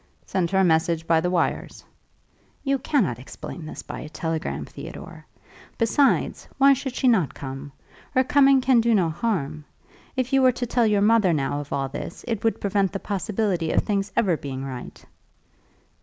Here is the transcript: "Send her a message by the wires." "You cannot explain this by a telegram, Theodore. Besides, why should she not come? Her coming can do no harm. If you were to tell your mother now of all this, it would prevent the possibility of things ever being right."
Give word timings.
"Send 0.25 0.49
her 0.49 0.57
a 0.57 0.63
message 0.63 1.05
by 1.05 1.21
the 1.21 1.29
wires." 1.29 1.83
"You 2.63 2.79
cannot 2.79 3.19
explain 3.19 3.67
this 3.67 3.83
by 3.83 3.99
a 3.99 4.09
telegram, 4.09 4.65
Theodore. 4.65 5.27
Besides, 5.77 6.47
why 6.57 6.73
should 6.73 6.95
she 6.95 7.07
not 7.07 7.35
come? 7.35 7.71
Her 8.15 8.23
coming 8.23 8.61
can 8.61 8.81
do 8.81 8.95
no 8.95 9.11
harm. 9.11 9.63
If 10.17 10.33
you 10.33 10.41
were 10.41 10.53
to 10.53 10.65
tell 10.65 10.87
your 10.87 11.01
mother 11.01 11.33
now 11.33 11.59
of 11.59 11.71
all 11.71 11.87
this, 11.87 12.25
it 12.27 12.43
would 12.43 12.59
prevent 12.59 12.91
the 12.93 12.99
possibility 12.99 13.69
of 13.69 13.83
things 13.83 14.11
ever 14.15 14.35
being 14.35 14.65
right." 14.65 15.05